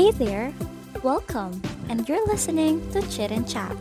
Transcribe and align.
Hey 0.00 0.16
there, 0.16 0.48
welcome, 1.04 1.60
and 1.92 2.08
you're 2.08 2.24
listening 2.24 2.80
to 2.96 3.04
Chit 3.12 3.28
and 3.28 3.44
Chat. 3.44 3.76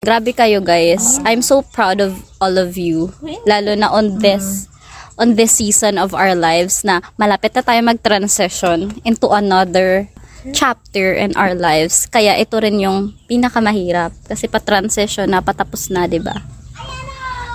Grabe 0.00 0.32
kayo 0.32 0.64
guys. 0.64 1.20
I'm 1.28 1.44
so 1.44 1.60
proud 1.60 2.00
of 2.00 2.16
all 2.40 2.56
of 2.56 2.80
you. 2.80 3.12
Lalo 3.44 3.76
na 3.76 3.92
on 3.92 4.24
this 4.24 4.72
on 5.20 5.36
this 5.36 5.60
season 5.60 6.00
of 6.00 6.16
our 6.16 6.32
lives 6.32 6.80
na 6.80 7.04
malapit 7.20 7.52
na 7.52 7.60
tayo 7.60 7.84
mag-transition 7.84 9.04
into 9.04 9.28
another 9.28 10.08
chapter 10.56 11.12
in 11.12 11.36
our 11.36 11.52
lives. 11.52 12.08
Kaya 12.08 12.40
ito 12.40 12.56
rin 12.56 12.80
yung 12.80 13.12
pinakamahirap 13.28 14.16
kasi 14.24 14.48
pa-transition 14.48 15.28
na 15.28 15.44
patapos 15.44 15.92
na, 15.92 16.08
'di 16.08 16.24
ba? 16.24 16.40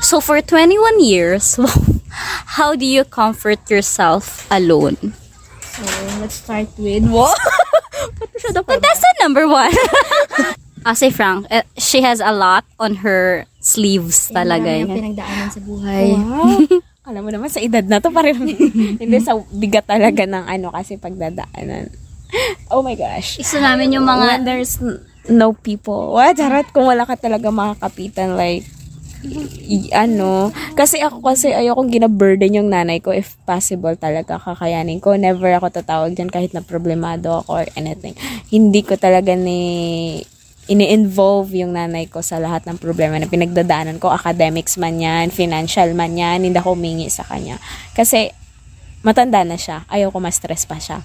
So 0.05 0.21
for 0.21 0.37
21 0.45 1.01
years, 1.01 1.57
how 2.59 2.75
do 2.75 2.83
you 2.83 3.07
comfort 3.07 3.63
yourself 3.71 4.43
alone? 4.51 4.99
So, 5.63 5.87
let's 6.19 6.43
start 6.43 6.67
with 6.75 7.07
what? 7.07 7.39
Contestant 8.67 9.17
number 9.23 9.47
one. 9.47 9.71
ah, 10.85 10.91
si 10.91 11.07
Frank, 11.07 11.47
eh, 11.47 11.63
she 11.79 12.03
has 12.03 12.19
a 12.19 12.35
lot 12.35 12.67
on 12.75 12.99
her 12.99 13.47
sleeves 13.63 14.27
talaga. 14.27 14.67
Marami 14.67 14.83
ang 14.83 14.91
yan. 14.91 14.99
pinagdaanan 14.99 15.49
sa 15.55 15.61
buhay. 15.63 16.07
Wow. 16.19 16.83
Alam 17.09 17.21
mo 17.25 17.29
naman, 17.31 17.47
sa 17.47 17.63
edad 17.63 17.87
na 17.87 18.03
to, 18.03 18.11
parang 18.11 18.35
hindi 18.43 19.17
sa 19.23 19.39
bigat 19.55 19.87
talaga 19.87 20.27
ng 20.27 20.45
ano 20.45 20.67
kasi 20.75 20.99
pagdadaanan. 20.99 21.89
Oh 22.69 22.83
my 22.83 22.93
gosh. 22.93 23.39
Isa 23.39 23.63
namin 23.63 23.95
yung 23.95 24.05
When 24.05 24.19
mga 24.19 24.45
there's 24.45 24.77
n- 24.83 25.01
no 25.31 25.55
people. 25.55 26.13
What? 26.13 26.35
Charot, 26.37 26.69
kung 26.75 26.85
wala 26.85 27.07
ka 27.07 27.15
talaga 27.17 27.49
makakapitan, 27.49 28.35
like, 28.37 28.67
ano, 29.91 30.55
kasi 30.79 31.03
ako 31.03 31.19
kasi 31.19 31.51
ayokong 31.51 31.91
gina-burden 31.91 32.55
yung 32.55 32.71
nanay 32.71 33.03
ko 33.03 33.11
if 33.11 33.35
possible 33.43 33.91
talaga 33.99 34.39
kakayanin 34.39 35.03
ko. 35.03 35.19
Never 35.19 35.51
ako 35.59 35.75
tatawag 35.75 36.15
dyan 36.15 36.31
kahit 36.31 36.55
na 36.55 36.63
problemado 36.63 37.43
ako 37.43 37.63
or 37.63 37.65
anything. 37.75 38.15
Hindi 38.47 38.79
ko 38.83 38.95
talaga 38.95 39.35
ni 39.35 40.23
ini-involve 40.69 41.49
yung 41.65 41.73
nanay 41.73 42.05
ko 42.05 42.21
sa 42.21 42.37
lahat 42.37 42.69
ng 42.69 42.77
problema 42.77 43.17
na 43.17 43.25
pinagdadaanan 43.25 43.97
ko. 43.97 44.13
Academics 44.13 44.77
man 44.77 45.01
yan, 45.01 45.33
financial 45.33 45.97
man 45.97 46.13
yan, 46.13 46.45
hindi 46.45 46.55
ako 46.61 46.77
humingi 46.77 47.09
sa 47.09 47.25
kanya. 47.25 47.57
Kasi, 47.97 48.29
matanda 49.01 49.41
na 49.41 49.57
siya. 49.57 49.89
Ayoko 49.89 50.21
ma-stress 50.21 50.69
pa 50.69 50.77
siya. 50.77 51.01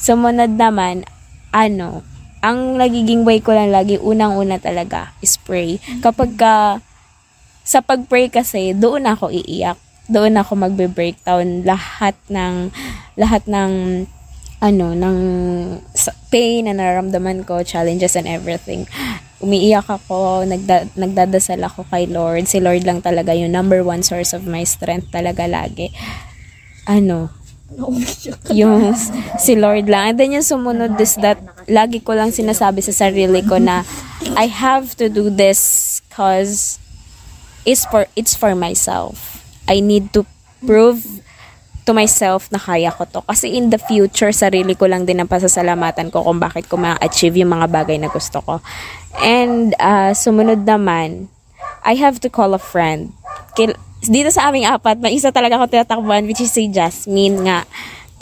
Sumunod 0.00 0.56
naman, 0.56 1.04
ano, 1.52 2.00
ang 2.40 2.80
nagiging 2.80 3.28
way 3.28 3.44
ko 3.44 3.52
lang 3.52 3.68
lagi, 3.68 4.00
unang-una 4.00 4.56
talaga, 4.56 5.12
is 5.20 5.36
pray. 5.36 5.76
Kapag 6.00 6.34
ka, 6.40 6.80
sa 7.62 7.80
pag-pray 7.80 8.28
kasi, 8.28 8.74
doon 8.74 9.06
ako 9.06 9.30
iiyak. 9.30 9.78
Doon 10.10 10.34
ako 10.34 10.58
magbe-breakdown 10.58 11.62
lahat 11.62 12.18
ng, 12.26 12.74
lahat 13.14 13.46
ng, 13.46 14.04
ano, 14.62 14.86
ng 14.94 15.18
pain 16.30 16.66
na 16.66 16.74
nararamdaman 16.74 17.42
ko, 17.42 17.62
challenges 17.66 18.14
and 18.14 18.30
everything. 18.30 18.86
Umiiyak 19.42 19.90
ako, 19.90 20.46
nagda, 20.46 20.86
nagdadasal 20.94 21.58
ako 21.66 21.82
kay 21.90 22.06
Lord. 22.06 22.46
Si 22.46 22.62
Lord 22.62 22.86
lang 22.86 23.02
talaga 23.02 23.34
yung 23.34 23.50
number 23.50 23.82
one 23.82 24.06
source 24.06 24.30
of 24.34 24.46
my 24.46 24.62
strength 24.62 25.10
talaga 25.10 25.50
lagi. 25.50 25.90
Ano, 26.86 27.30
yung 28.52 28.92
si 29.40 29.56
Lord 29.56 29.88
lang. 29.88 30.14
And 30.14 30.16
then 30.18 30.34
yung 30.36 30.46
sumunod 30.46 30.98
is 31.00 31.16
that 31.24 31.40
lagi 31.66 32.02
ko 32.04 32.12
lang 32.14 32.34
sinasabi 32.34 32.84
sa 32.84 32.92
sarili 32.92 33.40
ko 33.42 33.56
na 33.56 33.86
I 34.36 34.46
have 34.50 34.94
to 35.00 35.08
do 35.08 35.32
this 35.32 36.00
cause 36.12 36.81
it's 37.64 37.86
for 37.86 38.06
it's 38.14 38.34
for 38.34 38.54
myself. 38.54 39.42
I 39.68 39.78
need 39.78 40.10
to 40.14 40.26
prove 40.62 41.22
to 41.82 41.90
myself 41.90 42.46
na 42.54 42.62
kaya 42.62 42.94
ko 42.94 43.06
to. 43.10 43.20
Kasi 43.26 43.50
in 43.58 43.70
the 43.74 43.78
future, 43.78 44.30
sarili 44.30 44.78
ko 44.78 44.86
lang 44.86 45.02
din 45.02 45.18
ang 45.18 45.30
pasasalamatan 45.30 46.14
ko 46.14 46.22
kung 46.22 46.38
bakit 46.38 46.70
ko 46.70 46.78
ma-achieve 46.78 47.42
yung 47.42 47.50
mga 47.50 47.66
bagay 47.70 47.98
na 47.98 48.06
gusto 48.06 48.38
ko. 48.42 48.62
And 49.18 49.74
uh, 49.82 50.14
sumunod 50.14 50.62
naman, 50.62 51.26
I 51.82 51.98
have 51.98 52.22
to 52.22 52.30
call 52.30 52.54
a 52.54 52.62
friend. 52.62 53.10
Dito 54.02 54.30
sa 54.30 54.50
aming 54.50 54.66
apat, 54.66 55.02
may 55.02 55.14
isa 55.14 55.34
talaga 55.34 55.58
ako 55.58 55.74
tinatakbuhan, 55.74 56.26
which 56.26 56.42
is 56.42 56.54
si 56.54 56.70
Jasmine 56.70 57.50
nga. 57.50 57.66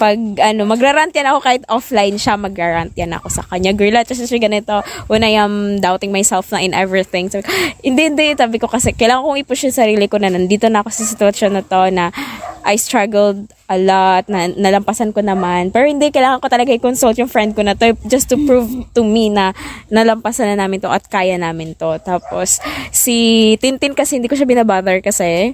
Pag 0.00 0.41
ano, 0.41 0.65
magrarant 0.65 1.12
yan 1.12 1.28
ako 1.28 1.44
kahit 1.44 1.62
offline 1.69 2.16
siya, 2.16 2.41
magrarant 2.41 2.97
yan 2.97 3.12
ako 3.12 3.28
sa 3.28 3.44
kanya. 3.44 3.77
Girl, 3.77 4.00
at 4.00 4.09
siya 4.09 4.41
ganito, 4.41 4.81
when 5.12 5.21
I 5.21 5.37
am 5.37 5.77
doubting 5.77 6.09
myself 6.09 6.49
na 6.49 6.65
in 6.65 6.72
everything. 6.72 7.28
So, 7.28 7.44
hindi, 7.84 8.09
hindi, 8.09 8.33
sabi 8.33 8.56
ko 8.56 8.65
kasi, 8.65 8.97
kailangan 8.97 9.28
kong 9.28 9.41
i-push 9.44 9.69
yung 9.69 9.77
sarili 9.77 10.09
ko 10.09 10.16
na 10.16 10.33
nandito 10.33 10.72
na 10.72 10.81
ako 10.81 10.89
sa 10.89 11.05
sitwasyon 11.05 11.53
na 11.53 11.62
to 11.69 11.81
na 11.93 12.09
I 12.65 12.81
struggled 12.81 13.53
a 13.69 13.77
lot, 13.77 14.28
na 14.28 14.49
nalampasan 14.49 15.12
ko 15.12 15.21
naman. 15.21 15.69
Pero 15.69 15.84
hindi, 15.84 16.09
kailangan 16.09 16.41
ko 16.41 16.49
talaga 16.49 16.72
i-consult 16.72 17.21
yung 17.21 17.28
friend 17.28 17.53
ko 17.53 17.60
na 17.60 17.77
to 17.77 17.93
just 18.09 18.33
to 18.33 18.41
prove 18.49 18.69
to 18.97 19.05
me 19.05 19.28
na 19.28 19.53
nalampasan 19.93 20.56
na 20.56 20.65
namin 20.65 20.81
to 20.81 20.89
at 20.89 21.05
kaya 21.09 21.37
namin 21.37 21.77
to. 21.77 22.00
Tapos, 22.00 22.60
si 22.89 23.55
Tintin 23.60 23.93
kasi 23.93 24.16
hindi 24.16 24.33
ko 24.33 24.37
siya 24.37 24.49
binabother 24.49 25.05
kasi 25.05 25.53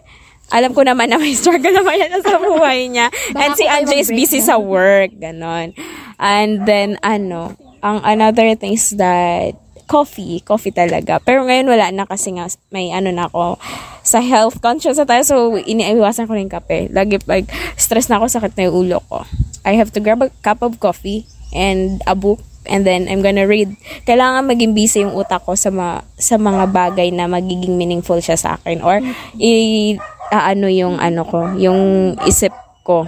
alam 0.50 0.70
ko 0.72 0.86
naman 0.86 1.10
na 1.10 1.18
may 1.18 1.34
struggle 1.34 1.74
naman 1.78 1.98
yan 1.98 2.22
sa 2.22 2.38
buhay 2.38 2.86
niya. 2.90 3.10
And 3.34 3.52
si 3.58 3.66
Anja 3.66 3.96
is 3.98 4.10
busy 4.10 4.38
sa 4.42 4.58
work, 4.60 5.14
ganon. 5.18 5.74
And 6.16 6.64
then, 6.64 6.96
ano, 7.02 7.58
ang 7.82 8.02
another 8.02 8.54
thing 8.56 8.74
is 8.74 8.94
that 8.98 9.58
coffee, 9.86 10.42
coffee 10.42 10.74
talaga. 10.74 11.22
Pero 11.22 11.46
ngayon 11.46 11.70
wala 11.70 11.86
na 11.94 12.04
kasi 12.04 12.34
nga 12.34 12.50
may 12.74 12.90
ano 12.90 13.14
na 13.14 13.30
ako 13.30 13.56
sa 14.02 14.18
health 14.22 14.58
conscious 14.62 14.98
na 14.98 15.06
tayo 15.06 15.22
so 15.22 15.36
iniiwasan 15.54 16.26
ko 16.26 16.34
na 16.34 16.42
yung 16.42 16.52
kape. 16.52 16.90
Lagi 16.90 17.22
pag 17.22 17.46
stress 17.78 18.10
na 18.10 18.18
ako, 18.18 18.26
sakit 18.26 18.52
na 18.58 18.66
yung 18.66 18.86
ulo 18.86 18.98
ko. 19.06 19.22
I 19.62 19.78
have 19.78 19.94
to 19.94 20.02
grab 20.02 20.22
a 20.22 20.30
cup 20.42 20.62
of 20.62 20.78
coffee 20.82 21.26
and 21.54 22.02
a 22.06 22.14
book 22.18 22.42
and 22.66 22.82
then 22.82 23.06
I'm 23.06 23.22
gonna 23.22 23.46
read. 23.46 23.78
Kailangan 24.06 24.50
maging 24.50 24.74
busy 24.74 25.06
yung 25.06 25.14
utak 25.14 25.46
ko 25.46 25.54
sa, 25.54 25.70
ma- 25.70 26.02
sa 26.18 26.34
mga 26.34 26.70
bagay 26.74 27.14
na 27.14 27.30
magiging 27.30 27.78
meaningful 27.78 28.18
siya 28.18 28.34
sa 28.34 28.58
akin 28.58 28.82
or 28.82 28.98
i 29.38 29.94
ano 30.32 30.66
yung 30.70 30.98
ano 30.98 31.22
ko, 31.26 31.54
yung 31.59 32.14
isip 32.26 32.53
ko 32.87 33.06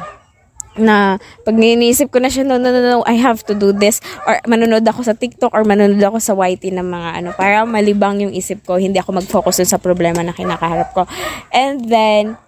na 0.78 1.18
pag 1.42 1.58
iniisip 1.58 2.08
ko 2.08 2.22
na 2.22 2.30
siya, 2.30 2.46
no, 2.46 2.56
no, 2.56 2.70
no, 2.70 2.80
no, 2.80 3.02
I 3.04 3.18
have 3.18 3.42
to 3.50 3.54
do 3.54 3.74
this. 3.74 3.98
Or 4.24 4.38
manonood 4.46 4.86
ako 4.86 5.04
sa 5.04 5.12
TikTok 5.12 5.52
or 5.52 5.66
manonood 5.66 6.00
ako 6.00 6.22
sa 6.22 6.32
YT 6.38 6.70
ng 6.70 6.86
mga 6.86 7.08
ano, 7.22 7.30
para 7.34 7.66
malibang 7.66 8.22
yung 8.22 8.32
isip 8.32 8.62
ko, 8.64 8.78
hindi 8.78 8.96
ako 9.02 9.18
mag-focus 9.18 9.66
sa 9.66 9.82
problema 9.82 10.22
na 10.22 10.32
kinakaharap 10.32 10.94
ko. 10.94 11.02
And 11.50 11.84
then, 11.90 12.38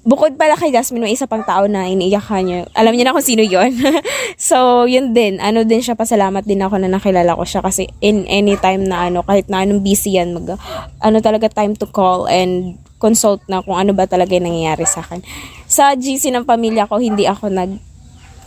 bukod 0.00 0.40
pala 0.40 0.56
kay 0.56 0.72
Jasmine, 0.72 1.04
may 1.04 1.14
isa 1.14 1.28
pang 1.28 1.44
tao 1.44 1.68
na 1.68 1.84
iniiyakan 1.86 2.42
niya. 2.42 2.58
Alam 2.72 2.96
niyo 2.96 3.04
na 3.04 3.14
kung 3.14 3.24
sino 3.24 3.44
yon 3.44 3.76
So, 4.40 4.88
yun 4.88 5.12
din. 5.12 5.38
Ano 5.44 5.68
din 5.68 5.84
siya, 5.84 5.94
pasalamat 5.94 6.48
din 6.48 6.64
ako 6.64 6.80
na 6.80 6.88
nakilala 6.88 7.36
ko 7.36 7.44
siya 7.44 7.60
kasi 7.60 7.84
in 8.00 8.24
any 8.26 8.56
time 8.56 8.88
na 8.88 9.12
ano, 9.12 9.20
kahit 9.20 9.46
na 9.52 9.60
anong 9.60 9.84
busy 9.84 10.16
yan, 10.16 10.32
mag, 10.32 10.56
ano 11.04 11.16
talaga 11.20 11.52
time 11.52 11.76
to 11.76 11.84
call 11.84 12.24
and 12.24 12.80
consult 13.00 13.40
na 13.48 13.64
kung 13.64 13.80
ano 13.80 13.96
ba 13.96 14.04
talaga 14.04 14.36
yung 14.36 14.46
nangyayari 14.46 14.84
sa 14.84 15.00
akin. 15.00 15.24
Sa 15.64 15.96
GC 15.96 16.30
ng 16.30 16.44
pamilya 16.44 16.84
ko, 16.84 17.00
hindi 17.00 17.24
ako 17.24 17.48
nag 17.48 17.72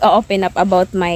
open 0.04 0.44
up 0.44 0.56
about 0.60 0.92
my 0.92 1.16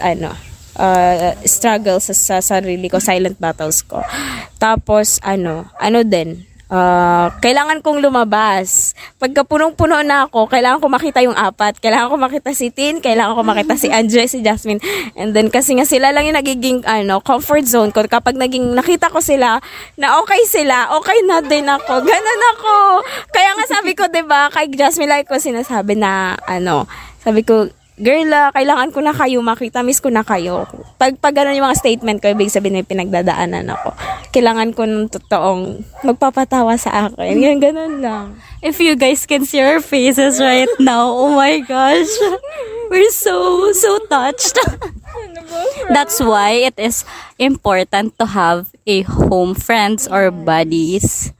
ano 0.00 0.32
uh, 0.80 1.36
struggles 1.44 2.10
sa, 2.10 2.14
sa 2.14 2.36
sarili 2.40 2.90
ko, 2.90 2.98
silent 2.98 3.38
battles 3.38 3.82
ko. 3.86 4.02
Tapos 4.58 5.22
ano, 5.22 5.70
ano 5.78 6.02
din, 6.02 6.42
uh, 6.74 7.26
kailangan 7.38 7.78
kong 7.80 8.02
lumabas. 8.02 8.98
Pagka 9.22 9.46
punong-puno 9.46 10.02
na 10.02 10.26
ako, 10.26 10.50
kailangan 10.50 10.82
ko 10.82 10.88
makita 10.90 11.22
yung 11.22 11.38
apat. 11.38 11.78
Kailangan 11.78 12.10
ko 12.10 12.16
makita 12.18 12.50
si 12.50 12.74
Tin, 12.74 12.98
kailangan 12.98 13.38
ko 13.38 13.42
makita 13.46 13.74
si 13.78 13.88
Andre, 13.94 14.26
si 14.26 14.42
Jasmine. 14.42 14.82
And 15.14 15.30
then 15.30 15.48
kasi 15.48 15.78
nga 15.78 15.86
sila 15.86 16.10
lang 16.10 16.26
yung 16.26 16.38
nagiging 16.38 16.82
ano, 16.82 17.22
comfort 17.22 17.64
zone 17.64 17.94
ko. 17.94 18.02
Kapag 18.04 18.34
naging 18.34 18.74
nakita 18.74 19.08
ko 19.08 19.22
sila 19.22 19.62
na 19.94 20.18
okay 20.20 20.42
sila, 20.50 20.90
okay 20.98 21.18
na 21.24 21.38
din 21.40 21.64
ako. 21.64 22.02
Ganun 22.02 22.42
ako. 22.58 22.76
Kaya 23.30 23.50
nga 23.54 23.64
sabi 23.70 23.94
ko, 23.94 24.10
'di 24.10 24.26
ba, 24.26 24.50
kay 24.50 24.66
Jasmine 24.74 25.10
like 25.10 25.30
ko 25.30 25.38
sinasabi 25.38 25.94
na 25.94 26.34
ano, 26.50 26.90
sabi 27.22 27.46
ko, 27.46 27.70
girl, 27.94 28.26
ah, 28.34 28.50
kailangan 28.50 28.90
ko 28.90 28.98
na 28.98 29.14
kayo 29.14 29.38
makita, 29.38 29.86
miss 29.86 30.02
ko 30.02 30.10
na 30.10 30.26
kayo. 30.26 30.66
Pag, 30.98 31.14
pag 31.22 31.34
ganun 31.34 31.54
yung 31.54 31.66
mga 31.70 31.78
statement 31.78 32.18
ko, 32.18 32.26
ibig 32.30 32.50
sabihin 32.50 32.82
may 32.82 32.86
pinagdadaanan 32.86 33.70
ako. 33.70 33.94
Kailangan 34.34 34.74
ko 34.74 34.82
ng 34.82 35.06
totoong 35.10 35.86
magpapatawa 36.02 36.74
sa 36.74 37.06
akin. 37.06 37.38
Yan, 37.38 37.62
ganun 37.62 38.02
lang. 38.02 38.26
If 38.58 38.82
you 38.82 38.98
guys 38.98 39.22
can 39.26 39.46
see 39.46 39.62
our 39.62 39.78
faces 39.78 40.42
right 40.42 40.70
now, 40.82 41.06
oh 41.06 41.38
my 41.38 41.62
gosh. 41.62 42.10
We're 42.90 43.14
so, 43.14 43.70
so 43.70 44.02
touched. 44.10 44.58
That's 45.94 46.18
why 46.18 46.66
it 46.66 46.76
is 46.76 47.06
important 47.38 48.18
to 48.18 48.26
have 48.26 48.70
a 48.86 49.02
home 49.06 49.54
friends 49.54 50.10
or 50.10 50.30
buddies. 50.34 51.30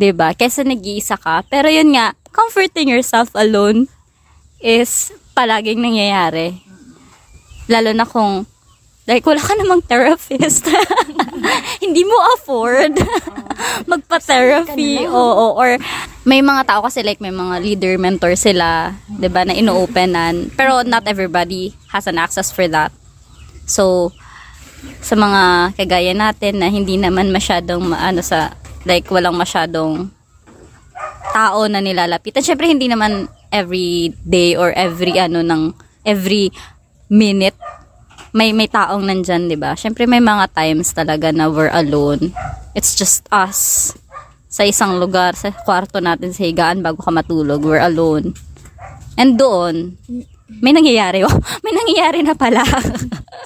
'Di 0.00 0.16
ba? 0.16 0.32
Kesa 0.32 0.64
nag-iisa 0.64 1.20
ka. 1.20 1.44
Pero 1.48 1.68
yun 1.68 1.92
nga, 1.92 2.16
comforting 2.32 2.88
yourself 2.88 3.28
alone 3.36 3.86
is 4.60 5.12
palaging 5.40 5.80
nangyayari. 5.80 6.52
Lalo 7.72 7.96
na 7.96 8.04
kung 8.04 8.44
like 9.08 9.24
wala 9.24 9.40
ka 9.40 9.56
namang 9.56 9.80
therapist. 9.88 10.68
Hindi 11.84 12.04
mo 12.04 12.12
afford 12.36 13.00
magpa-therapy. 13.90 15.08
Oo, 15.08 15.56
or 15.56 15.80
may 16.28 16.44
mga 16.44 16.68
tao 16.68 16.84
kasi 16.84 17.00
like 17.00 17.24
may 17.24 17.32
mga 17.32 17.56
leader, 17.64 17.94
mentor 17.96 18.36
sila, 18.36 18.92
'di 19.08 19.32
ba, 19.32 19.48
na 19.48 19.56
ino-openan. 19.56 20.52
Pero 20.52 20.84
not 20.84 21.08
everybody 21.08 21.72
has 21.88 22.04
an 22.04 22.20
access 22.20 22.52
for 22.52 22.68
that. 22.68 22.92
So 23.64 24.12
sa 25.00 25.16
mga 25.16 25.72
kagaya 25.80 26.12
natin 26.12 26.60
na 26.60 26.68
hindi 26.68 27.00
naman 27.00 27.32
masyadong 27.32 27.96
ano 27.96 28.20
sa 28.20 28.52
like 28.84 29.08
walang 29.08 29.40
masyadong 29.40 30.12
tao 31.32 31.64
na 31.64 31.80
nilalapitan. 31.80 32.44
Syempre 32.44 32.68
hindi 32.68 32.92
naman 32.92 33.39
every 33.50 34.14
day 34.22 34.54
or 34.54 34.74
every 34.74 35.18
ano 35.18 35.42
ng 35.42 35.74
every 36.06 36.54
minute 37.10 37.58
may 38.30 38.54
may 38.54 38.70
taong 38.70 39.02
nandyan, 39.02 39.50
'di 39.50 39.58
ba? 39.58 39.74
Syempre 39.74 40.06
may 40.06 40.22
mga 40.22 40.54
times 40.54 40.94
talaga 40.94 41.34
na 41.34 41.50
we're 41.50 41.70
alone. 41.74 42.30
It's 42.78 42.94
just 42.94 43.26
us 43.34 43.90
sa 44.50 44.66
isang 44.66 44.98
lugar, 44.98 45.34
sa 45.38 45.50
kwarto 45.50 46.02
natin 46.02 46.34
sa 46.34 46.42
higaan 46.46 46.82
bago 46.82 47.02
ka 47.02 47.10
matulog. 47.10 47.62
We're 47.62 47.82
alone. 47.82 48.34
And 49.18 49.38
doon, 49.38 49.98
may 50.46 50.74
nangyayari. 50.74 51.22
Oh, 51.22 51.34
may 51.66 51.74
nangyayari 51.74 52.22
na 52.26 52.34
pala. 52.34 52.62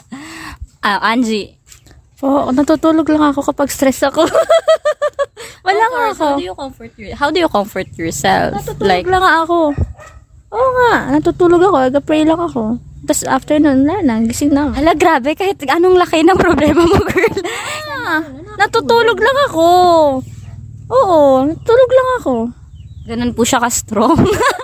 ah, 0.86 1.00
Angie. 1.04 1.56
Oo, 2.24 2.52
natutulog 2.56 3.04
lang 3.12 3.32
ako 3.32 3.52
kapag 3.52 3.68
stress 3.68 4.00
ako. 4.00 4.24
Wala 5.64 5.84
nga 5.88 6.02
ako. 6.12 6.26
How 6.28 6.36
do 6.36 6.44
you 6.44 6.54
comfort 6.54 6.92
your, 7.00 7.08
How 7.16 7.28
do 7.32 7.38
you 7.40 7.50
comfort 7.50 7.88
yourself? 7.96 8.52
Natutulog 8.52 8.84
like, 8.84 9.08
lang 9.08 9.24
ako. 9.24 9.72
Oo 10.52 10.68
nga, 10.76 10.92
natutulog 11.08 11.62
ako. 11.64 11.76
Nag-pray 11.88 12.22
lang 12.28 12.38
ako. 12.38 12.76
Tapos 13.04 13.24
after 13.28 13.56
nun, 13.60 13.84
wala 13.84 14.00
na, 14.00 14.24
gising 14.24 14.52
na 14.52 14.68
ako. 14.68 14.80
hala, 14.80 14.92
grabe, 14.96 15.36
kahit 15.36 15.60
anong 15.68 15.96
laki 15.96 16.24
ng 16.24 16.40
problema 16.40 16.84
mo, 16.84 16.96
girl. 17.04 17.36
Natutulog 18.60 19.18
lang 19.20 19.38
ako. 19.48 19.66
Oo, 20.88 21.18
natutulog 21.48 21.90
lang 21.90 22.08
ako. 22.20 22.34
Ganun 23.04 23.32
po 23.36 23.44
siya 23.44 23.60
ka-strong. 23.60 24.16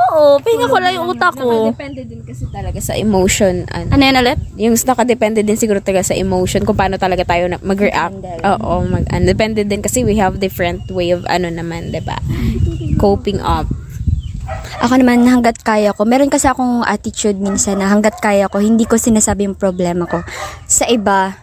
Oo, 0.00 0.40
pahinga 0.40 0.66
ko 0.66 0.76
lang 0.80 0.92
yung 0.96 1.08
utak 1.12 1.34
ko. 1.36 1.70
Nakadepende 1.70 2.02
din 2.08 2.20
kasi 2.24 2.48
talaga 2.48 2.78
sa 2.80 2.96
emotion. 2.96 3.68
Ano. 3.68 3.88
ano 3.92 4.02
yan 4.02 4.16
ulit? 4.16 4.38
Yung 4.56 4.74
nakadepende 4.74 5.44
din 5.44 5.58
siguro 5.60 5.84
talaga 5.84 6.10
sa 6.10 6.16
emotion 6.16 6.64
kung 6.64 6.78
paano 6.78 6.96
talaga 6.96 7.22
tayo 7.28 7.46
na- 7.46 7.60
mag-react. 7.60 8.16
Oo, 8.42 8.88
mag 8.88 9.04
ano, 9.12 9.24
depende 9.28 9.62
din 9.62 9.84
kasi 9.84 10.02
we 10.02 10.16
have 10.16 10.40
different 10.40 10.88
way 10.90 11.12
of 11.12 11.22
ano 11.28 11.52
naman, 11.52 11.92
'di 11.92 12.00
ba? 12.00 12.16
Coping 12.96 13.38
up. 13.38 13.68
Ako 14.80 14.96
naman, 14.96 15.22
hanggat 15.28 15.60
kaya 15.60 15.92
ko. 15.92 16.08
Meron 16.08 16.32
kasi 16.32 16.48
akong 16.48 16.82
attitude 16.82 17.38
minsan 17.38 17.78
na 17.78 17.86
hanggat 17.86 18.18
kaya 18.18 18.48
ko, 18.50 18.58
hindi 18.58 18.88
ko 18.88 18.96
sinasabi 18.96 19.46
yung 19.46 19.54
problema 19.54 20.08
ko. 20.08 20.24
Sa 20.66 20.88
iba, 20.88 21.36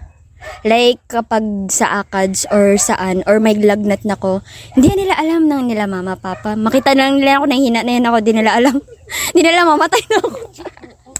like 0.67 0.99
kapag 1.07 1.71
sa 1.71 2.03
ACADS 2.03 2.51
or 2.51 2.75
saan, 2.75 3.23
or 3.23 3.39
may 3.39 3.55
lagnat 3.55 4.03
na 4.03 4.19
ko, 4.19 4.43
hindi 4.75 4.91
nila 4.91 5.15
alam 5.15 5.47
ng 5.47 5.71
nila 5.71 5.87
mama, 5.87 6.19
papa. 6.19 6.59
Makita 6.59 6.91
lang 6.93 7.23
nila 7.23 7.39
ako, 7.39 7.47
nahihina 7.47 7.81
na 7.87 7.95
yan 7.95 8.05
ako, 8.11 8.17
di 8.19 8.33
nila 8.35 8.51
alam. 8.59 8.75
di 9.35 9.41
nila 9.41 9.63
mamatay 9.63 10.03
na 10.11 10.17
ako. 10.19 10.29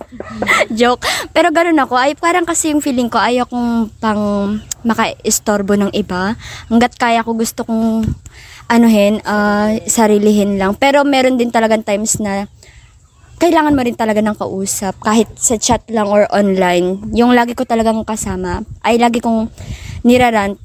Joke. 0.79 1.03
Pero 1.31 1.51
ganun 1.51 1.79
ako. 1.79 1.95
Ay, 1.95 2.13
parang 2.15 2.43
kasi 2.43 2.71
yung 2.71 2.83
feeling 2.83 3.07
ko, 3.07 3.19
ayaw 3.19 3.47
kong 3.47 3.91
pang 3.99 4.55
maka-istorbo 4.83 5.75
ng 5.75 5.91
iba. 5.95 6.35
Hanggat 6.71 6.95
kaya 6.95 7.23
ko, 7.23 7.35
gusto 7.35 7.63
kong 7.67 8.07
anuhin, 8.67 9.23
ah, 9.23 9.71
sarilihin 9.87 10.59
lang. 10.59 10.75
Pero 10.75 11.03
meron 11.07 11.39
din 11.39 11.51
talagang 11.51 11.83
times 11.83 12.19
na 12.19 12.47
kailangan 13.37 13.73
mo 13.77 13.81
rin 13.85 13.97
talaga 13.97 14.21
ng 14.21 14.37
kausap. 14.37 14.97
Kahit 15.01 15.29
sa 15.37 15.55
chat 15.61 15.85
lang 15.93 16.09
or 16.09 16.25
online. 16.33 17.13
Yung 17.13 17.37
lagi 17.37 17.53
ko 17.53 17.63
talagang 17.63 18.01
kasama, 18.01 18.65
ay 18.81 18.97
lagi 18.97 19.21
kong 19.21 19.49
nirarant 20.01 20.57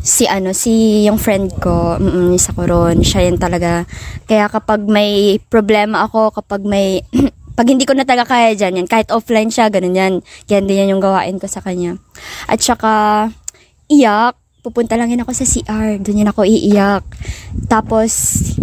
si 0.00 0.24
ano, 0.24 0.56
si 0.56 1.04
yung 1.04 1.20
friend 1.20 1.60
ko, 1.60 2.00
mm, 2.00 2.34
sa 2.40 2.56
Coron, 2.56 3.04
siya 3.04 3.28
yan 3.28 3.36
talaga. 3.36 3.84
Kaya 4.24 4.48
kapag 4.48 4.82
may 4.88 5.38
problema 5.52 6.08
ako, 6.08 6.40
kapag 6.40 6.64
may, 6.64 7.04
pag 7.58 7.68
hindi 7.68 7.84
ko 7.84 7.92
na 7.92 8.08
talaga 8.08 8.32
kaya 8.32 8.56
dyan, 8.56 8.80
yan, 8.84 8.88
kahit 8.88 9.12
offline 9.12 9.52
siya, 9.52 9.68
ganun 9.68 9.96
yan. 9.96 10.14
Yan 10.48 10.64
din 10.64 10.80
yan 10.80 10.92
yung 10.96 11.04
gawain 11.04 11.36
ko 11.36 11.44
sa 11.44 11.60
kanya. 11.60 12.00
At 12.48 12.64
saka, 12.64 13.28
iyak, 13.92 14.39
pupunta 14.60 14.94
lang 14.94 15.08
yun 15.08 15.24
ako 15.24 15.32
sa 15.32 15.48
CR, 15.48 15.98
doon 16.00 16.20
yun 16.24 16.30
ako 16.30 16.44
iiyak. 16.44 17.04
Tapos, 17.66 18.12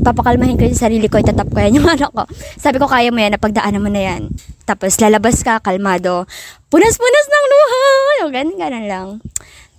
papakalmahin 0.06 0.56
ko 0.56 0.70
yung 0.70 0.78
sarili 0.78 1.10
ko, 1.10 1.18
itatap 1.18 1.50
ko 1.50 1.58
yan 1.58 1.82
yung 1.82 1.90
anak 1.94 2.14
ko. 2.14 2.24
Sabi 2.56 2.78
ko, 2.78 2.86
kaya 2.86 3.10
mo 3.10 3.18
yan, 3.18 3.34
napagdaanan 3.34 3.82
mo 3.82 3.90
na 3.90 4.02
yan. 4.02 4.30
Tapos, 4.64 4.96
lalabas 5.02 5.42
ka, 5.42 5.60
kalmado. 5.60 6.30
Punas-punas 6.70 7.28
ng 7.28 7.46
luha! 7.50 7.84
Yung 8.22 8.32
ganun, 8.34 8.58
ganun 8.58 8.88
lang. 8.88 9.08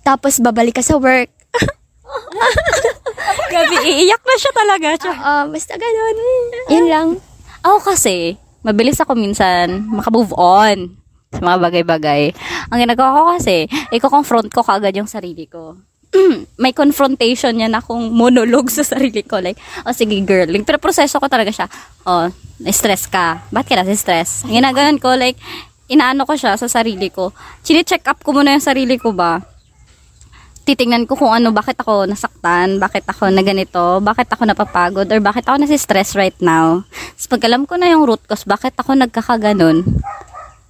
Tapos, 0.03 0.43
babalik 0.43 0.77
ka 0.77 0.83
sa 0.83 0.99
work. 0.99 1.31
Gabi, 3.53 3.75
iiyak 3.81 4.23
na 4.23 4.35
siya 4.37 4.53
talaga. 4.53 4.87
Siya. 4.99 5.13
Ah, 5.15 5.45
basta 5.47 5.73
ganun. 5.75 6.15
Yun 6.69 6.85
lang. 6.89 7.07
Ako 7.65 7.93
kasi, 7.93 8.35
mabilis 8.63 8.99
ako 8.99 9.15
minsan 9.15 9.87
makamove 9.87 10.33
on 10.35 10.99
sa 11.29 11.41
mga 11.45 11.57
bagay-bagay. 11.61 12.33
Ang 12.73 12.79
ginagawa 12.81 13.13
ko 13.13 13.21
kasi, 13.37 13.69
i-confront 13.93 14.49
ko 14.49 14.65
kagad 14.65 14.97
yung 14.97 15.09
sarili 15.09 15.45
ko. 15.45 15.77
May 16.61 16.73
confrontation 16.73 17.53
yan 17.57 17.77
akong 17.77 18.09
monologue 18.09 18.69
sa 18.73 18.81
sarili 18.81 19.21
ko. 19.21 19.37
Like, 19.37 19.61
oh 19.85 19.93
sige 19.93 20.17
girl. 20.25 20.49
Like, 20.49 20.65
pero 20.65 20.81
proseso 20.81 21.21
ko 21.21 21.27
talaga 21.29 21.53
siya. 21.53 21.67
Oh, 22.03 22.27
na-stress 22.59 23.05
ka. 23.07 23.45
Ba't 23.53 23.69
ka 23.69 23.79
na-stress? 23.79 24.43
Ang 24.49 24.59
ginagawan 24.59 24.97
ko, 24.97 25.13
like, 25.13 25.37
inaano 25.89 26.25
ko 26.25 26.33
siya 26.33 26.57
sa 26.57 26.65
sarili 26.65 27.13
ko. 27.13 27.31
Chine-check 27.61 28.05
up 28.09 28.19
ko 28.25 28.33
muna 28.33 28.53
yung 28.57 28.65
sarili 28.65 28.97
ko 28.97 29.13
ba 29.13 29.41
titingnan 30.69 31.09
ko 31.09 31.17
kung 31.17 31.33
ano, 31.33 31.49
bakit 31.49 31.81
ako 31.81 32.05
nasaktan, 32.05 32.77
bakit 32.77 33.01
ako 33.09 33.33
na 33.33 33.41
ganito, 33.41 33.97
bakit 34.05 34.29
ako 34.29 34.45
napapagod, 34.45 35.09
or 35.09 35.17
bakit 35.17 35.41
ako 35.49 35.65
nasi-stress 35.65 36.13
right 36.13 36.37
now. 36.45 36.85
Tapos 37.17 37.25
pag 37.25 37.41
alam 37.49 37.65
ko 37.65 37.73
na 37.73 37.89
yung 37.89 38.05
root 38.05 38.21
cause, 38.29 38.45
bakit 38.45 38.77
ako 38.77 38.93
nagkakaganon, 38.93 39.81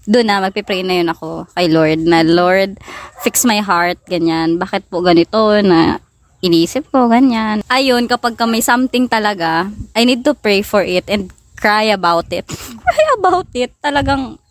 doon 0.10 0.26
na, 0.26 0.42
magpipray 0.42 0.82
na 0.82 0.98
yun 0.98 1.14
ako 1.14 1.46
kay 1.54 1.70
Lord, 1.70 2.02
na 2.02 2.26
Lord, 2.26 2.82
fix 3.22 3.46
my 3.46 3.62
heart, 3.62 4.02
ganyan. 4.10 4.58
Bakit 4.58 4.90
po 4.90 5.06
ganito, 5.06 5.38
na 5.62 6.02
iniisip 6.42 6.90
ko, 6.90 7.06
ganyan. 7.06 7.62
Ayun, 7.70 8.10
kapag 8.10 8.34
ka 8.34 8.50
may 8.50 8.66
something 8.66 9.06
talaga, 9.06 9.70
I 9.94 10.10
need 10.10 10.26
to 10.26 10.34
pray 10.34 10.66
for 10.66 10.82
it 10.82 11.06
and 11.06 11.30
cry 11.54 11.94
about 11.94 12.26
it. 12.34 12.50
cry 12.90 13.06
about 13.22 13.54
it. 13.54 13.70
Talagang, 13.86 14.42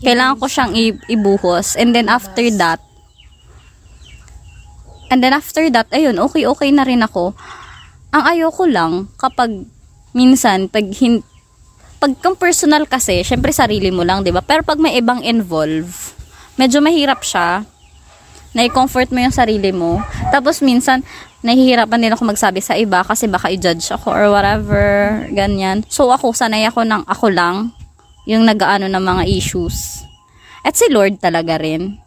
kailangan 0.00 0.40
ko 0.40 0.48
siyang 0.48 0.72
i- 0.72 1.02
ibuhos. 1.12 1.76
And 1.76 1.92
then 1.92 2.08
after 2.08 2.48
that, 2.56 2.80
And 5.10 5.18
then 5.18 5.34
after 5.34 5.66
that, 5.74 5.90
ayun, 5.90 6.22
okay-okay 6.22 6.70
na 6.70 6.86
rin 6.86 7.02
ako. 7.02 7.34
Ang 8.14 8.22
ayoko 8.30 8.62
lang, 8.70 9.10
kapag 9.18 9.66
minsan, 10.14 10.70
pag, 10.70 10.86
hin, 10.94 11.26
pag 12.00 12.16
kang 12.16 12.32
personal 12.32 12.88
kasi, 12.88 13.20
syempre 13.20 13.52
sarili 13.52 13.92
mo 13.92 14.00
lang, 14.00 14.24
di 14.24 14.32
ba? 14.32 14.40
Pero 14.40 14.64
pag 14.64 14.80
may 14.80 14.96
ibang 14.96 15.20
involve, 15.20 16.16
medyo 16.56 16.80
mahirap 16.80 17.20
siya. 17.20 17.68
Na-comfort 18.56 19.12
mo 19.12 19.20
yung 19.20 19.36
sarili 19.36 19.68
mo. 19.70 20.00
Tapos 20.32 20.64
minsan, 20.64 21.04
nahihirapan 21.44 22.00
din 22.00 22.12
ako 22.16 22.24
magsabi 22.24 22.64
sa 22.64 22.74
iba 22.74 23.04
kasi 23.04 23.28
baka 23.28 23.52
i-judge 23.52 23.84
ako 23.92 24.16
or 24.16 24.32
whatever, 24.32 24.82
ganyan. 25.28 25.84
So 25.92 26.08
ako, 26.08 26.32
sanay 26.32 26.64
ako 26.64 26.88
ng 26.88 27.04
ako 27.04 27.30
lang, 27.30 27.76
yung 28.24 28.48
nag-ano 28.48 28.88
ng 28.88 29.04
mga 29.04 29.22
issues. 29.28 30.00
At 30.64 30.80
si 30.80 30.88
Lord 30.88 31.20
talaga 31.20 31.60
rin. 31.60 32.00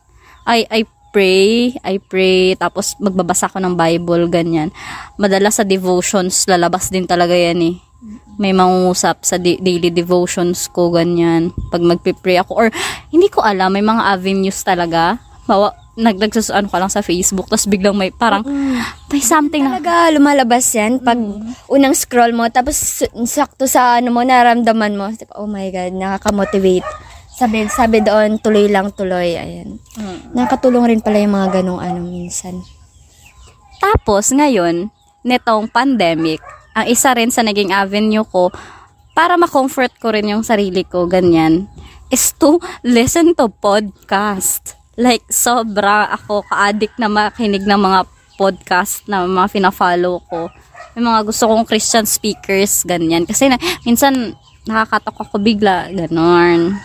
I, 0.49 0.65
I 0.73 0.81
pray, 1.13 1.77
I 1.85 2.01
pray, 2.01 2.57
tapos 2.57 2.97
magbabasa 2.97 3.45
ako 3.45 3.61
ng 3.61 3.77
Bible, 3.77 4.25
ganyan. 4.33 4.73
Madalas 5.21 5.61
sa 5.61 5.63
devotions, 5.63 6.49
lalabas 6.49 6.89
din 6.89 7.05
talaga 7.05 7.37
yan 7.37 7.61
eh. 7.61 7.92
May 8.41 8.51
mangungusap 8.51 9.21
sa 9.21 9.37
di- 9.37 9.61
daily 9.61 9.93
devotions 9.93 10.65
ko, 10.71 10.89
ganyan. 10.89 11.53
Pag 11.69 11.85
magpipray 11.85 12.41
ako, 12.41 12.51
or 12.57 12.67
hindi 13.13 13.29
ko 13.29 13.45
alam, 13.45 13.73
may 13.73 13.85
mga 13.85 14.01
avenues 14.09 14.65
talaga. 14.65 15.21
Mawa, 15.45 15.75
nag 15.93 16.17
nagsusaan 16.17 16.73
ka 16.73 16.81
lang 16.81 16.89
sa 16.89 17.05
Facebook, 17.05 17.45
tapos 17.45 17.69
biglang 17.69 17.93
may 17.93 18.09
parang, 18.09 18.41
may 19.13 19.21
something 19.21 19.61
na, 19.61 19.77
Talaga, 19.77 20.09
lumalabas 20.09 20.65
yan. 20.73 20.97
Pag 20.97 21.19
unang 21.69 21.93
scroll 21.93 22.33
mo, 22.33 22.49
tapos 22.49 23.05
sakto 23.29 23.69
sa 23.69 24.01
ano 24.01 24.09
mo, 24.09 24.25
naramdaman 24.25 24.97
mo. 24.97 25.13
Oh 25.37 25.45
my 25.45 25.69
God, 25.69 25.93
nakaka-motivate. 25.93 26.85
Sabi, 27.33 27.65
sabi 27.69 28.01
doon, 28.01 28.37
tuloy 28.41 28.69
lang 28.69 28.93
tuloy. 28.93 29.37
Ayan. 29.37 29.81
Nakatulong 30.33 30.85
rin 30.89 31.01
pala 31.01 31.17
yung 31.17 31.33
mga 31.33 31.61
ganong 31.61 31.81
ano 31.81 31.99
minsan. 32.05 32.61
Tapos, 33.81 34.29
ngayon, 34.29 34.93
netong 35.25 35.65
pandemic, 35.69 36.41
ang 36.73 36.85
isa 36.89 37.13
rin 37.13 37.29
sa 37.29 37.45
naging 37.45 37.69
avenue 37.69 38.25
ko 38.25 38.49
para 39.13 39.37
ma-comfort 39.37 39.93
ko 40.01 40.09
rin 40.09 40.33
yung 40.33 40.41
sarili 40.41 40.81
ko, 40.81 41.05
ganyan, 41.05 41.69
is 42.09 42.33
to 42.37 42.57
listen 42.85 43.37
to 43.37 43.49
podcast. 43.49 44.73
Like, 44.93 45.25
sobra 45.29 46.09
ako 46.13 46.45
ka-addict 46.49 46.97
na 47.01 47.09
makinig 47.09 47.65
ng 47.65 47.81
mga 47.81 48.05
podcast 48.37 49.05
na 49.05 49.25
mga 49.25 49.49
fina-follow 49.49 50.21
ko. 50.29 50.49
May 50.93 51.05
mga 51.05 51.21
gusto 51.25 51.49
kong 51.49 51.65
Christian 51.65 52.05
speakers, 52.05 52.85
ganyan. 52.85 53.25
Kasi 53.25 53.49
na, 53.49 53.57
minsan, 53.85 54.37
nakakatok 54.65 55.25
ako 55.29 55.41
bigla, 55.41 55.89
ganon. 55.93 56.77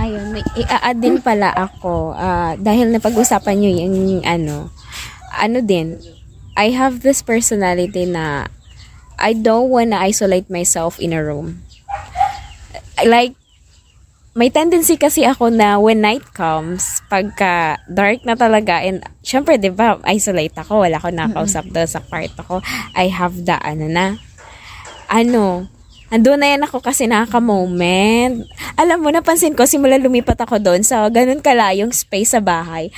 Ayun, 0.00 0.32
may 0.32 0.44
i-add 0.56 0.96
din 1.00 1.20
pala 1.20 1.52
ako. 1.52 2.16
ah, 2.16 2.56
dahil 2.56 2.92
napag-usapan 2.92 3.56
nyo 3.56 3.70
yung 3.84 4.24
ano, 4.24 4.72
ano 5.36 5.58
din, 5.64 5.96
I 6.56 6.72
have 6.72 7.00
this 7.00 7.24
personality 7.24 8.04
na 8.04 8.48
I 9.20 9.36
don't 9.36 9.68
wanna 9.68 10.00
isolate 10.00 10.48
myself 10.48 10.96
in 10.96 11.12
a 11.12 11.20
room. 11.20 11.62
Like, 13.04 13.36
may 14.34 14.48
tendency 14.48 14.94
kasi 14.96 15.26
ako 15.26 15.50
na 15.50 15.76
when 15.76 16.00
night 16.00 16.22
comes, 16.32 17.02
pagka 17.10 17.82
dark 17.90 18.22
na 18.24 18.38
talaga, 18.38 18.80
and 18.80 19.02
syempre, 19.20 19.58
di 19.58 19.68
ba, 19.68 19.98
isolate 20.08 20.54
ako, 20.54 20.86
wala 20.86 21.02
ko 21.02 21.10
nakausap 21.10 21.66
doon 21.68 21.88
sa 21.90 22.00
kwarto 22.00 22.40
ko. 22.46 22.56
I 22.94 23.10
have 23.10 23.34
the, 23.44 23.58
ano 23.58 23.90
na, 23.90 24.16
ano, 25.10 25.66
andun 26.10 26.42
na 26.42 26.50
yan 26.50 26.66
ako 26.66 26.82
kasi 26.82 27.06
nakaka-moment. 27.06 28.44
Alam 28.74 28.98
mo, 29.00 29.08
napansin 29.14 29.54
ko, 29.54 29.62
simula 29.64 29.96
lumipat 29.96 30.36
ako 30.42 30.58
doon 30.58 30.82
sa 30.82 31.06
ganun 31.06 31.38
kalayong 31.38 31.94
space 31.94 32.34
sa 32.34 32.42
bahay. 32.42 32.90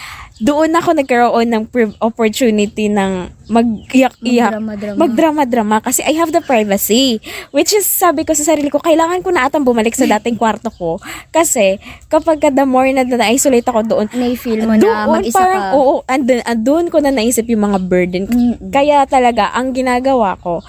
Doon 0.42 0.74
ako 0.74 0.96
nagkaroon 0.96 1.48
ng 1.54 1.64
opportunity 2.02 2.90
ng 2.90 3.30
mag-iyak-iyak. 3.46 4.58
Magdrama-drama. 4.98 5.78
Kasi 5.84 6.02
I 6.02 6.16
have 6.18 6.32
the 6.34 6.42
privacy. 6.42 7.22
Which 7.54 7.70
is, 7.76 7.86
sabi 7.86 8.26
ko 8.26 8.34
sa 8.34 8.42
sarili 8.42 8.72
ko, 8.72 8.82
kailangan 8.82 9.22
ko 9.22 9.30
na 9.30 9.46
atang 9.46 9.62
bumalik 9.62 9.94
sa 9.94 10.08
dating 10.08 10.40
kwarto 10.40 10.72
ko. 10.72 10.98
Kasi, 11.30 11.78
kapag 12.10 12.42
ka 12.42 12.48
the 12.50 12.64
more 12.66 12.90
na 12.90 13.06
na-isolate 13.06 13.68
ako 13.68 13.80
doon, 13.86 14.06
May-feel 14.16 14.66
mo 14.66 14.74
na 14.74 15.06
mag-isa 15.06 15.36
parang, 15.36 15.62
ka. 15.62 15.76
oo, 15.78 15.94
andun, 16.08 16.42
andun 16.42 16.86
ko 16.90 16.98
na 16.98 17.12
naisip 17.14 17.46
yung 17.46 17.70
mga 17.70 17.78
burden. 17.86 18.24
Kaya 18.72 19.04
talaga, 19.06 19.52
ang 19.54 19.70
ginagawa 19.76 20.34
ko, 20.42 20.64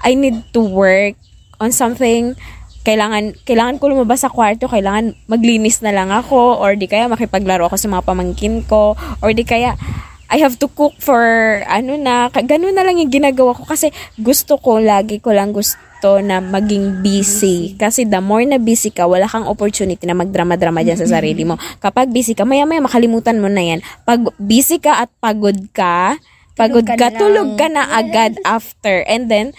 I 0.00 0.16
need 0.16 0.48
to 0.56 0.64
work 0.64 1.18
on 1.60 1.70
something 1.70 2.34
kailangan 2.80 3.36
kailangan 3.44 3.76
ko 3.76 3.92
lumabas 3.92 4.24
sa 4.24 4.32
kwarto, 4.32 4.64
kailangan 4.64 5.12
maglinis 5.28 5.84
na 5.84 5.92
lang 5.92 6.08
ako 6.08 6.56
or 6.56 6.72
di 6.80 6.88
kaya 6.88 7.12
makipaglaro 7.12 7.68
ako 7.68 7.76
sa 7.76 7.92
mga 7.92 8.06
pamangkin 8.08 8.64
ko 8.64 8.96
or 9.20 9.30
di 9.36 9.44
kaya 9.44 9.76
I 10.30 10.38
have 10.40 10.56
to 10.62 10.70
cook 10.70 10.94
for 11.02 11.20
ano 11.66 11.98
na, 11.98 12.30
ganun 12.30 12.72
na 12.72 12.86
lang 12.86 13.02
yung 13.02 13.10
ginagawa 13.10 13.50
ko 13.50 13.66
kasi 13.66 13.90
gusto 14.14 14.62
ko, 14.62 14.78
lagi 14.78 15.18
ko 15.18 15.34
lang 15.34 15.50
gusto 15.50 16.22
na 16.22 16.38
maging 16.38 17.02
busy. 17.02 17.74
Kasi 17.74 18.06
the 18.06 18.22
more 18.22 18.46
na 18.46 18.62
busy 18.62 18.94
ka, 18.94 19.10
wala 19.10 19.26
kang 19.26 19.50
opportunity 19.50 20.06
na 20.06 20.14
magdrama-drama 20.14 20.86
dyan 20.86 21.02
sa 21.02 21.18
sarili 21.18 21.42
mo. 21.42 21.58
Kapag 21.82 22.14
busy 22.14 22.38
ka, 22.38 22.46
maya-maya 22.46 22.78
makalimutan 22.78 23.42
mo 23.42 23.50
na 23.50 23.74
yan. 23.74 23.82
Pag 24.06 24.30
busy 24.38 24.78
ka 24.78 25.02
at 25.02 25.10
pagod 25.18 25.58
ka, 25.74 26.14
pagod 26.54 26.86
ka 26.86 26.94
ka, 26.94 27.10
tulog 27.10 27.58
ka 27.58 27.66
na 27.66 27.90
agad 27.90 28.38
after. 28.46 29.02
And 29.10 29.26
then, 29.26 29.50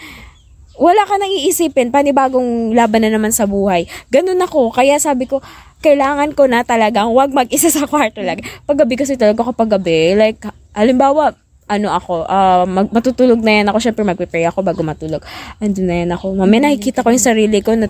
wala 0.76 1.02
ka 1.04 1.20
nang 1.20 1.32
iisipin, 1.32 1.92
panibagong 1.92 2.72
laban 2.72 3.04
na 3.04 3.12
naman 3.12 3.32
sa 3.34 3.44
buhay. 3.44 3.84
Ganun 4.08 4.40
ako. 4.40 4.72
Kaya 4.72 4.96
sabi 4.96 5.28
ko, 5.28 5.44
kailangan 5.82 6.32
ko 6.32 6.46
na 6.46 6.62
talagang 6.62 7.10
wag 7.12 7.34
mag-isa 7.34 7.68
sa 7.68 7.84
kwarto 7.84 8.22
lagi. 8.22 8.46
Paggabi 8.64 8.94
kasi 8.96 9.18
talaga 9.18 9.42
kapag 9.42 9.76
gabi, 9.76 10.14
like, 10.14 10.40
halimbawa, 10.72 11.34
ano 11.66 11.88
ako, 11.90 12.24
ah, 12.28 12.64
mag, 12.68 12.88
matutulog 12.94 13.40
na 13.42 13.60
yan 13.60 13.66
ako, 13.68 13.78
syempre 13.82 14.02
magpe-pray 14.06 14.46
ako 14.46 14.62
bago 14.62 14.80
matulog. 14.84 15.22
Andun 15.58 15.88
na 15.88 15.96
yan 16.04 16.10
ako. 16.14 16.36
Mamaya 16.38 16.70
nakikita 16.70 17.02
ko 17.02 17.10
yung 17.10 17.22
sarili 17.22 17.58
ko 17.60 17.74
na 17.74 17.88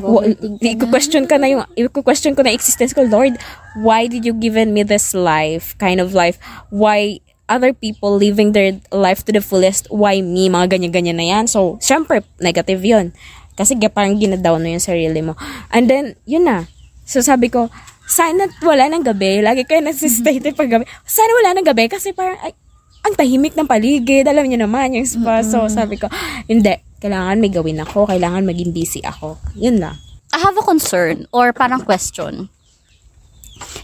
wa- 0.00 0.24
i-question 0.64 1.28
ka 1.28 1.36
na 1.36 1.52
yung, 1.52 1.62
i-question 1.76 2.32
ko 2.32 2.40
na 2.40 2.54
existence 2.54 2.96
ko, 2.96 3.04
Lord, 3.04 3.36
why 3.76 4.08
did 4.08 4.24
you 4.24 4.32
given 4.32 4.72
me 4.72 4.82
this 4.88 5.12
life, 5.12 5.76
kind 5.76 6.00
of 6.00 6.16
life? 6.16 6.40
Why 6.72 7.20
other 7.48 7.72
people 7.72 8.14
living 8.14 8.52
their 8.52 8.76
life 8.92 9.24
to 9.24 9.32
the 9.32 9.42
fullest, 9.42 9.88
why 9.90 10.20
me? 10.20 10.46
Mga 10.52 10.78
ganyan-ganyan 10.78 11.18
na 11.18 11.26
yan. 11.26 11.44
So, 11.48 11.80
syempre, 11.80 12.22
negative 12.38 12.84
yon 12.84 13.16
Kasi 13.58 13.74
parang 13.90 14.20
ginadown 14.20 14.62
mo 14.62 14.68
yung 14.70 14.84
sarili 14.84 15.18
mo. 15.24 15.34
And 15.72 15.90
then, 15.90 16.14
yun 16.28 16.46
na. 16.46 16.68
So, 17.08 17.24
sabi 17.24 17.48
ko, 17.48 17.72
sana 18.08 18.48
wala 18.64 18.88
ng 18.92 19.02
gabi. 19.02 19.40
Lagi 19.44 19.64
kayo 19.64 19.82
nasistate 19.82 20.54
pag 20.58 20.70
gabi. 20.70 20.84
Sana 21.08 21.32
wala 21.42 21.58
ng 21.58 21.66
gabi 21.66 21.90
kasi 21.90 22.14
parang, 22.14 22.38
ay, 22.44 22.54
ang 23.02 23.14
tahimik 23.16 23.56
ng 23.56 23.68
paligid. 23.68 24.28
Alam 24.28 24.46
niyo 24.46 24.60
naman 24.62 24.94
yung 24.94 25.08
spa. 25.08 25.40
So, 25.40 25.66
sabi 25.72 25.96
ko, 25.96 26.06
hindi. 26.46 26.76
Kailangan 26.98 27.38
may 27.38 27.52
gawin 27.52 27.78
ako. 27.80 28.10
Kailangan 28.10 28.42
maging 28.44 28.74
busy 28.74 29.00
ako. 29.06 29.38
Yun 29.54 29.78
lang. 29.78 29.96
I 30.34 30.42
have 30.42 30.58
a 30.58 30.64
concern 30.66 31.24
or 31.32 31.54
parang 31.54 31.86
question. 31.86 32.52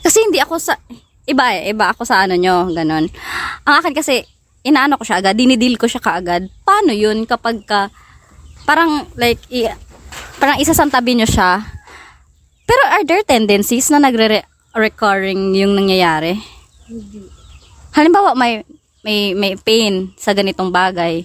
Kasi 0.02 0.18
hindi 0.22 0.38
ako 0.42 0.60
sa... 0.60 0.76
Iba 1.24 1.56
eh, 1.56 1.72
iba 1.72 1.88
ako 1.88 2.04
sa 2.04 2.24
ano 2.28 2.36
nyo, 2.36 2.68
ganun. 2.68 3.08
Ang 3.64 3.74
akin 3.80 3.96
kasi, 3.96 4.20
inaano 4.60 5.00
ko 5.00 5.04
siya 5.08 5.24
agad, 5.24 5.36
dinidil 5.36 5.80
ko 5.80 5.88
siya 5.88 6.04
kaagad. 6.04 6.52
Paano 6.64 6.92
yun 6.92 7.24
kapag 7.24 7.64
ka, 7.64 7.88
parang 8.68 9.08
like, 9.16 9.40
i, 9.48 9.68
parang 10.36 10.60
isasantabi 10.60 11.16
nyo 11.16 11.28
siya. 11.28 11.64
Pero 12.64 12.82
are 12.92 13.04
there 13.08 13.24
tendencies 13.24 13.88
na 13.88 14.00
nagre-recurring 14.04 15.56
yung 15.56 15.72
nangyayari? 15.76 16.36
Halimbawa, 17.96 18.36
may, 18.36 18.64
may, 19.00 19.32
may 19.32 19.52
pain 19.56 20.12
sa 20.20 20.36
ganitong 20.36 20.68
bagay. 20.68 21.24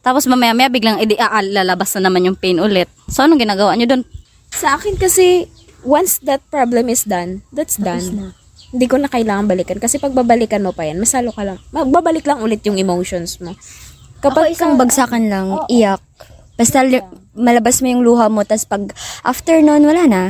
Tapos 0.00 0.24
mamaya-maya 0.30 0.70
biglang 0.70 1.02
edi, 1.02 1.18
ah, 1.18 1.42
lalabas 1.42 1.92
na 1.98 2.08
naman 2.08 2.24
yung 2.24 2.38
pain 2.38 2.56
ulit. 2.56 2.86
So, 3.10 3.26
anong 3.26 3.42
ginagawa 3.42 3.74
nyo 3.74 3.84
doon? 3.90 4.04
Sa 4.54 4.78
akin 4.78 4.94
kasi, 4.96 5.50
once 5.82 6.22
that 6.22 6.40
problem 6.48 6.88
is 6.88 7.04
done, 7.04 7.42
that's 7.50 7.74
done. 7.76 8.32
Hindi 8.74 8.86
ko 8.90 8.98
na 8.98 9.06
kailangan 9.06 9.46
balikan. 9.46 9.78
Kasi 9.78 10.02
pag 10.02 10.14
babalikan 10.14 10.62
mo 10.62 10.74
pa 10.74 10.86
yan, 10.86 10.98
masalo 10.98 11.30
ka 11.30 11.46
lang. 11.46 11.58
Magbabalik 11.70 12.26
lang 12.26 12.42
ulit 12.42 12.64
yung 12.66 12.78
emotions 12.78 13.38
mo. 13.38 13.54
Kapag 14.18 14.50
isang 14.50 14.74
bagsakan 14.74 15.30
lang, 15.30 15.46
iyak. 15.70 16.02
Basta 16.56 16.80
li- 16.82 17.04
malabas 17.36 17.84
mo 17.84 17.86
yung 17.92 18.02
luha 18.02 18.32
mo, 18.32 18.42
tas 18.42 18.64
pag 18.64 18.90
after 19.22 19.60
nun, 19.60 19.84
wala 19.84 20.08
na. 20.08 20.22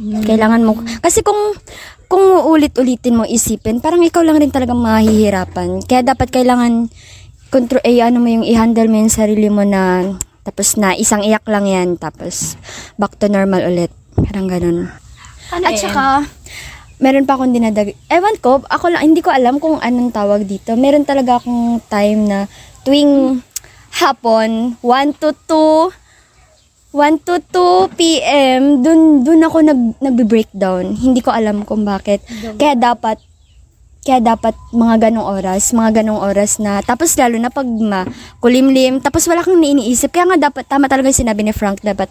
Kailangan 0.00 0.64
mo, 0.64 0.80
kasi 1.00 1.22
kung, 1.22 1.38
kung 2.10 2.24
ulit-ulitin 2.50 3.14
mo 3.14 3.24
isipin, 3.24 3.78
parang 3.78 4.02
ikaw 4.02 4.24
lang 4.26 4.42
rin 4.42 4.50
talaga 4.50 4.74
mahihirapan. 4.74 5.86
Kaya 5.86 6.02
dapat 6.02 6.34
kailangan, 6.34 6.90
kontro, 7.54 7.78
eh, 7.86 8.02
ano 8.02 8.18
mo 8.18 8.26
yung 8.26 8.42
i-handle 8.42 8.90
mo 8.90 8.96
yung 9.06 9.12
sarili 9.12 9.46
mo 9.46 9.62
na, 9.62 10.14
tapos 10.42 10.74
na, 10.74 10.98
isang 10.98 11.22
iyak 11.22 11.46
lang 11.46 11.68
yan, 11.68 11.88
tapos 11.94 12.58
back 12.98 13.14
to 13.20 13.30
normal 13.30 13.62
ulit. 13.62 13.92
Parang 14.18 14.50
ganun. 14.50 14.90
At 15.52 15.74
saka, 15.78 16.04
meron 17.00 17.24
pa 17.24 17.34
akong 17.34 17.56
dinadag... 17.56 17.96
Ewan 18.12 18.36
ko, 18.38 18.60
ako 18.68 18.92
lang, 18.92 19.10
hindi 19.10 19.24
ko 19.24 19.32
alam 19.32 19.56
kung 19.56 19.80
anong 19.80 20.12
tawag 20.12 20.44
dito. 20.44 20.76
Meron 20.76 21.08
talaga 21.08 21.40
akong 21.40 21.80
time 21.88 22.28
na 22.28 22.38
tuwing 22.84 23.40
hapon, 23.96 24.76
1 24.84 25.20
to 25.20 25.32
2, 25.48 25.90
1 26.92 27.26
to 27.26 27.40
2 27.90 27.98
p.m., 27.98 28.84
dun, 28.84 29.24
dun 29.24 29.40
ako 29.42 29.64
nag, 29.64 29.80
nagbe-breakdown. 29.98 30.94
Hindi 30.94 31.24
ko 31.24 31.32
alam 31.32 31.64
kung 31.64 31.88
bakit. 31.88 32.20
Kaya 32.60 32.76
dapat, 32.76 33.18
kaya 34.00 34.20
dapat 34.20 34.56
mga 34.72 35.08
ganong 35.08 35.28
oras, 35.28 35.72
mga 35.76 36.02
ganong 36.02 36.20
oras 36.24 36.56
na, 36.56 36.80
tapos 36.80 37.16
lalo 37.20 37.36
na 37.36 37.52
pag 37.52 37.68
ma, 37.68 38.08
kulimlim, 38.40 39.00
tapos 39.00 39.28
wala 39.28 39.44
kang 39.44 39.60
iniisip. 39.60 40.12
Kaya 40.12 40.34
nga 40.34 40.52
dapat, 40.52 40.64
tama 40.68 40.88
talaga 40.88 41.12
yung 41.12 41.20
sinabi 41.24 41.44
ni 41.44 41.52
Frank, 41.52 41.84
dapat 41.84 42.08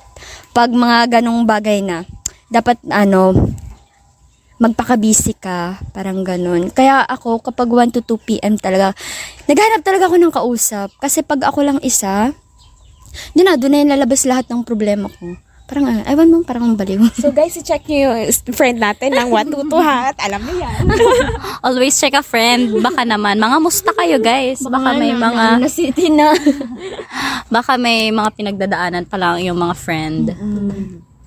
pag 0.53 0.69
mga 0.69 1.19
ganong 1.19 1.45
bagay 1.49 1.81
na, 1.81 2.05
dapat 2.49 2.77
ano, 2.89 3.33
magpaka-busy 4.59 5.39
ka, 5.39 5.79
parang 5.95 6.21
ganun. 6.27 6.67
Kaya 6.69 7.07
ako, 7.07 7.39
kapag 7.39 7.71
1 7.71 7.95
to 7.95 8.03
2 8.03 8.27
p.m. 8.27 8.59
talaga, 8.59 8.91
naghanap 9.47 9.81
talaga 9.87 10.11
ako 10.11 10.15
ng 10.19 10.35
kausap. 10.35 10.91
Kasi 10.99 11.23
pag 11.23 11.47
ako 11.47 11.63
lang 11.63 11.79
isa, 11.79 12.35
doon 13.33 13.45
na, 13.47 13.53
doon 13.55 13.71
na 13.71 13.81
yung 13.81 13.93
lalabas 13.95 14.27
lahat 14.27 14.45
ng 14.51 14.67
problema 14.67 15.07
ko. 15.07 15.39
Parang, 15.69 15.85
ah, 15.85 16.01
ewan 16.09 16.33
mo, 16.33 16.41
parang 16.41 16.65
ang 16.65 16.73
baliw. 16.73 16.97
So 17.13 17.29
guys, 17.29 17.53
i-check 17.53 17.85
nyo 17.85 18.09
yung 18.09 18.33
friend 18.57 18.81
natin 18.81 19.13
ng 19.13 19.29
122 19.29 19.69
ha. 19.77 20.09
At 20.09 20.17
alam 20.25 20.41
mo 20.41 20.51
yan. 20.57 20.81
Always 21.65 21.93
check 21.93 22.17
a 22.17 22.25
friend. 22.25 22.81
Baka 22.81 23.05
naman, 23.05 23.37
mga 23.37 23.57
musta 23.61 23.93
kayo 23.93 24.17
guys. 24.17 24.65
Baka 24.65 24.97
may 24.97 25.13
mga, 25.13 25.61
na 25.61 25.69
city 25.69 26.09
na. 26.09 26.33
baka 27.53 27.77
may 27.77 28.09
mga 28.09 28.29
pinagdadaanan 28.33 29.05
pa 29.05 29.21
lang 29.21 29.45
yung 29.45 29.61
mga 29.61 29.75
friend. 29.77 30.33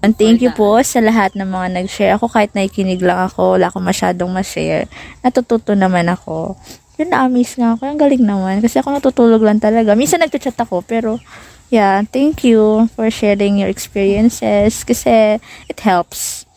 And 0.03 0.19
thank 0.19 0.43
you 0.43 0.51
po 0.51 0.83
sa 0.83 0.99
lahat 0.99 1.39
ng 1.39 1.47
mga 1.47 1.79
nag-share. 1.79 2.19
Ako 2.19 2.27
kahit 2.27 2.51
nakikinig 2.59 2.99
lang 2.99 3.23
ako, 3.23 3.55
wala 3.55 3.71
akong 3.71 3.87
masyadong 3.87 4.35
ma-share. 4.35 4.91
Natututo 5.23 5.79
naman 5.79 6.11
ako. 6.11 6.59
Yun 6.99 7.15
na-amaze 7.15 7.55
nga 7.55 7.79
ako. 7.79 7.87
Ang 7.87 8.03
galing 8.03 8.25
naman. 8.27 8.59
Kasi 8.59 8.83
ako 8.83 8.99
natutulog 8.99 9.43
lang 9.47 9.63
talaga. 9.63 9.95
Minsan 9.95 10.19
nagchat 10.19 10.59
ako, 10.59 10.83
pero 10.83 11.23
yeah, 11.71 12.03
thank 12.11 12.43
you 12.43 12.91
for 12.99 13.15
sharing 13.15 13.63
your 13.63 13.71
experiences. 13.71 14.83
Kasi 14.83 15.39
it 15.71 15.79
helps. 15.79 16.51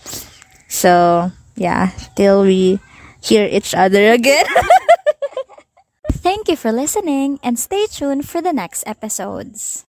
So, 0.65 1.29
yeah, 1.53 1.93
till 2.17 2.49
we 2.49 2.81
hear 3.21 3.45
each 3.45 3.77
other 3.77 4.09
again. 4.11 4.45
Thank 6.25 6.49
you 6.49 6.57
for 6.57 6.73
listening 6.73 7.37
and 7.45 7.57
stay 7.57 7.85
tuned 7.85 8.25
for 8.25 8.41
the 8.41 8.53
next 8.53 8.81
episodes. 8.89 9.85